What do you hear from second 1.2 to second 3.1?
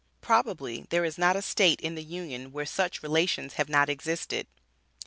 a state in the Union where such